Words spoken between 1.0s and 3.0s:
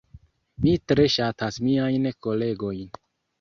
ŝatas miajn kolegojn